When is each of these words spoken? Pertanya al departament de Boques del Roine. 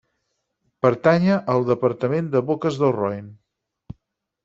Pertanya 0.85 1.37
al 1.55 1.67
departament 1.69 2.33
de 2.37 2.45
Boques 2.51 2.83
del 2.85 2.99
Roine. 3.01 3.97